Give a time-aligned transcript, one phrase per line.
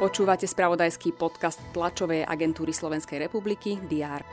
[0.00, 4.24] Počúvate spravodajský podcast tlačovej agentúry Slovenskej republiky DR.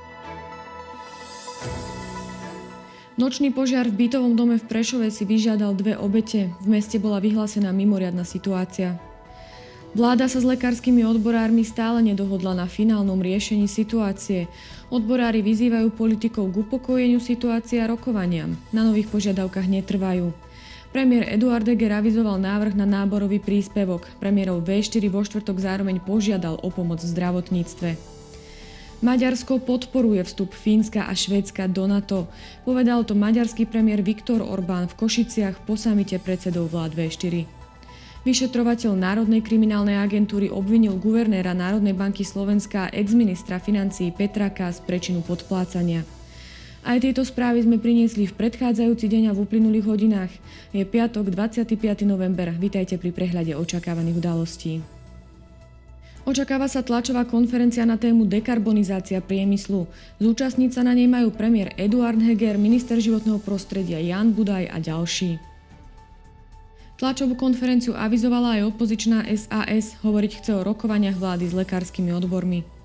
[3.19, 6.55] Nočný požiar v bytovom dome v Prešove si vyžiadal dve obete.
[6.63, 8.95] V meste bola vyhlásená mimoriadna situácia.
[9.91, 14.45] Vláda sa s lekárskymi odborármi stále nedohodla na finálnom riešení situácie.
[14.93, 18.55] Odborári vyzývajú politikov k upokojeniu situácie a rokovaniam.
[18.69, 20.46] Na nových požiadavkách netrvajú.
[20.95, 24.07] Premiér Eduard Heger avizoval návrh na náborový príspevok.
[24.23, 27.89] Premiérov V4 vo štvrtok zároveň požiadal o pomoc v zdravotníctve.
[28.97, 32.25] Maďarsko podporuje vstup Fínska a Švédska do NATO.
[32.65, 37.45] Povedal to maďarský premiér Viktor Orbán v Košiciach po samite predsedov vlád V4.
[38.25, 44.73] Vyšetrovateľ Národnej kriminálnej agentúry obvinil guvernéra Národnej banky Slovenska exministra financií Petra K.
[44.73, 46.16] z prečinu podplácania.
[46.87, 50.31] Aj tieto správy sme priniesli v predchádzajúci deň a v uplynulých hodinách.
[50.71, 51.75] Je piatok, 25.
[52.07, 52.55] november.
[52.55, 54.79] Vítajte pri prehľade očakávaných udalostí.
[56.23, 59.83] Očakáva sa tlačová konferencia na tému dekarbonizácia priemyslu.
[60.23, 65.43] Zúčastniť sa na nej majú premiér Eduard Heger, minister životného prostredia Jan Budaj a ďalší.
[66.95, 72.76] Tlačovú konferenciu avizovala aj opozičná SAS, hovoriť chce o rokovaniach vlády s lekárskymi odbormi.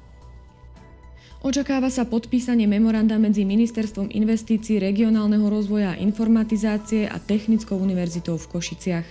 [1.42, 8.46] Očakáva sa podpísanie memoranda medzi Ministerstvom investícií, regionálneho rozvoja a informatizácie a Technickou univerzitou v
[8.46, 9.08] Košiciach.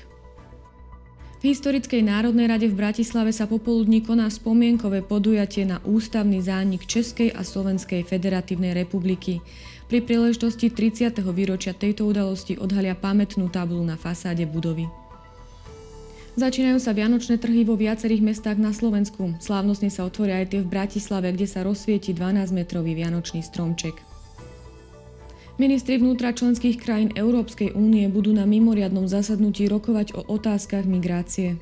[1.41, 7.35] V Historickej národnej rade v Bratislave sa popoludní koná spomienkové podujatie na ústavný zánik Českej
[7.35, 9.43] a Slovenskej federatívnej republiky.
[9.91, 11.11] Pri príležitosti 30.
[11.35, 15.00] výročia tejto udalosti odhalia pamätnú tabulu na fasáde budovy.
[16.42, 19.38] Začínajú sa vianočné trhy vo viacerých mestách na Slovensku.
[19.38, 24.02] Slávnostne sa otvoria aj tie v Bratislave, kde sa rozsvieti 12-metrový vianočný stromček.
[25.61, 31.61] Ministri vnútra členských krajín Európskej únie budú na mimoriadnom zasadnutí rokovať o otázkach migrácie.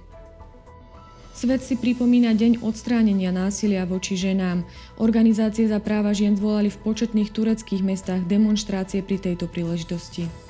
[1.36, 4.64] Svet si pripomína deň odstránenia násilia voči ženám.
[4.95, 10.48] Organizácie za práva žien zvolali v početných tureckých mestách demonstrácie pri tejto príležitosti.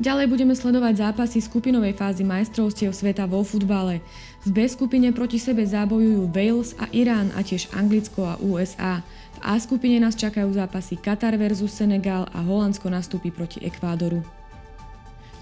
[0.00, 4.00] Ďalej budeme sledovať zápasy skupinovej fázy majstrovstiev sveta vo futbale.
[4.40, 9.04] V B skupine proti sebe zábojujú Wales a Irán a tiež Anglicko a USA.
[9.36, 14.24] V A skupine nás čakajú zápasy Katar versus Senegal a Holandsko nastúpi proti Ekvádoru.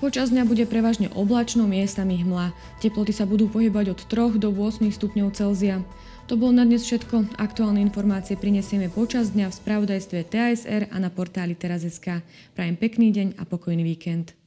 [0.02, 2.50] Počas dňa bude prevažne oblačno, miestami hmla.
[2.82, 5.86] Teploty sa budú pohybovať od 3 do 8 stupňov Celzia.
[6.30, 7.34] To bolo na dnes všetko.
[7.38, 12.22] Aktuálne informácie prinesieme počas dňa v spravodajstve TASR a na portáli teraz.sk.
[12.58, 14.37] Prajem pekný deň a pokojný víkend.